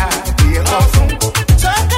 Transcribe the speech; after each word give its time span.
I 0.00 0.10
feel 0.38 0.62
awesome. 0.62 1.97